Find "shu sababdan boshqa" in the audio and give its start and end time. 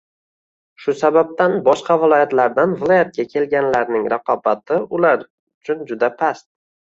0.85-1.97